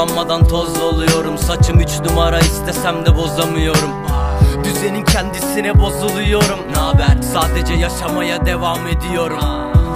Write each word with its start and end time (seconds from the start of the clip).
kullanmadan 0.00 0.48
toz 0.48 0.82
oluyorum. 0.82 1.38
Saçım 1.38 1.80
üç 1.80 2.00
numara 2.00 2.38
istesem 2.38 3.06
de 3.06 3.16
bozamıyorum. 3.16 3.90
Düzenin 4.64 5.04
kendisine 5.04 5.80
bozuluyorum. 5.80 6.58
Naber? 6.76 7.22
Sadece 7.32 7.74
yaşamaya 7.74 8.46
devam 8.46 8.86
ediyorum. 8.86 9.38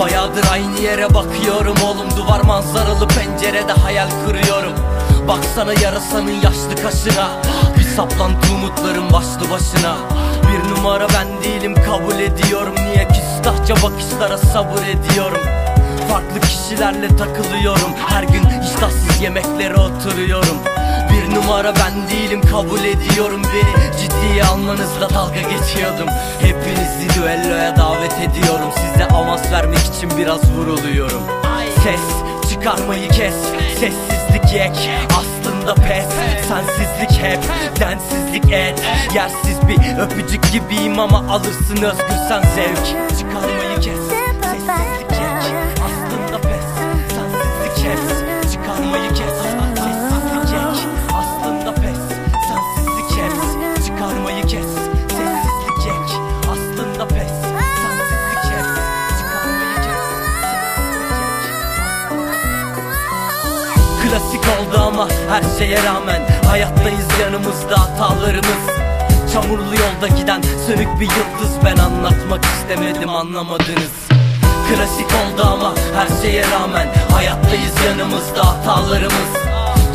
Bayağıdır 0.00 0.44
aynı 0.52 0.80
yere 0.80 1.14
bakıyorum 1.14 1.76
oğlum. 1.86 2.16
Duvar 2.16 2.40
manzaralı 2.40 3.08
pencerede 3.08 3.72
hayal 3.72 4.08
kuruyorum. 4.26 4.72
Baksana 5.28 5.72
yarasanın 5.72 6.40
yaşlı 6.42 6.82
kaşına. 6.82 7.28
Bir 7.78 7.84
saplantı 7.84 8.52
umutlarım 8.52 9.12
başlı 9.12 9.50
başına. 9.50 9.96
Bir 10.42 10.70
numara 10.70 11.06
ben 11.08 11.42
değilim 11.44 11.74
kabul 11.74 12.18
ediyorum. 12.20 12.74
Niye 12.74 13.08
küstahça 13.08 13.74
bakışlara 13.74 14.38
sabır 14.38 14.82
ediyorum 14.82 15.61
Farklı 16.12 16.40
kişilerle 16.40 17.16
takılıyorum. 17.16 17.92
Her 18.08 18.22
gün 18.22 18.42
iştahsız 18.62 19.20
yemeklere 19.22 19.76
oturuyorum. 19.76 20.58
Bir 21.12 21.34
numara 21.34 21.74
ben 21.76 22.08
değilim 22.10 22.40
kabul 22.40 22.84
ediyorum 22.84 23.42
Beni. 23.44 23.98
Ciddiye 24.00 24.44
almanızla 24.44 25.10
dalga 25.10 25.40
geçiyordum. 25.40 26.08
Hepinizi 26.40 27.20
düelloya 27.20 27.76
davet 27.76 28.12
ediyorum. 28.12 28.70
Size 28.76 29.04
avans 29.04 29.52
vermek 29.52 29.78
için 29.78 30.10
biraz 30.18 30.50
vuruluyorum. 30.50 31.22
Ses 31.84 32.00
çıkarmayı 32.50 33.08
kes. 33.08 33.34
Sessizlik 33.80 34.52
yek 34.54 34.90
Aslında 35.08 35.74
pes. 35.74 36.06
Sensizlik 36.48 37.22
hep 37.22 37.40
Densizlik 37.80 38.52
et. 38.52 38.82
Yersiz 39.14 39.68
bir 39.68 39.98
öpücük 39.98 40.52
gibiyim 40.52 40.98
ama 40.98 41.18
alırsın 41.18 41.76
özgür 41.76 42.16
sen 42.28 42.42
zevk. 42.54 43.18
Çıkarmayı 43.18 43.61
Klasik 64.12 64.40
oldu 64.40 64.82
ama 64.86 65.08
her 65.30 65.58
şeye 65.58 65.82
rağmen 65.82 66.22
Hayattayız 66.48 67.08
yanımızda 67.20 67.80
hatalarımız. 67.80 68.64
Çamurlu 69.32 69.74
yolda 69.74 70.16
giden 70.18 70.42
sönük 70.66 71.00
bir 71.00 71.06
yıldız 71.06 71.56
Ben 71.64 71.76
anlatmak 71.76 72.44
istemedim 72.44 73.08
anlamadınız. 73.08 73.92
Klasik 74.68 75.06
oldu 75.06 75.48
ama 75.52 75.74
her 75.96 76.22
şeye 76.22 76.44
rağmen 76.50 76.88
Hayattayız 77.12 77.74
yanımızda 77.86 78.46
hatalarımız. 78.46 79.32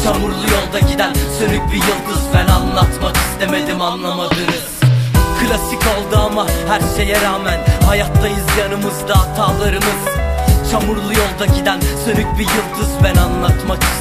Çamurlu 0.03 0.45
yolda 0.55 0.79
giden 0.91 1.13
sönük 1.39 1.71
bir 1.71 1.77
yıldız 1.77 2.23
Ben 2.33 2.47
anlatmak 2.47 3.17
istemedim 3.17 3.81
anlamadınız. 3.81 4.67
Klasik 5.39 5.81
oldu 5.81 6.21
ama 6.25 6.47
her 6.67 6.81
şeye 6.97 7.21
rağmen 7.21 7.59
Hayattayız 7.87 8.57
yanımızda 8.59 9.17
hatalarımız. 9.17 10.17
Çamurlu 10.71 11.13
yolda 11.13 11.45
giden 11.57 11.79
sönük 12.05 12.39
bir 12.39 12.45
yıldız 12.45 12.91
Ben 13.03 13.15
anlatmak 13.15 13.56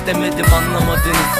istemedim 0.07 0.47
anlamadınız. 0.55 1.37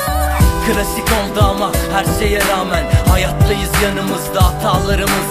Klasik 0.67 1.05
oldu 1.05 1.41
ama 1.51 1.73
her 1.93 2.05
şeye 2.19 2.41
rağmen 2.41 2.85
Hayattayız 3.09 3.71
yanımızda 3.83 4.45
hatalarımız. 4.45 5.31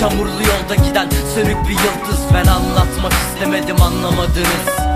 Çamurlu 0.00 0.42
yolda 0.42 0.74
giden 0.74 1.08
sönük 1.34 1.68
bir 1.68 1.74
yıldız. 1.74 2.20
Ben 2.34 2.46
anlatmak 2.46 3.12
istemedim 3.12 3.82
anlamadınız. 3.82 4.50
2012 4.70 4.89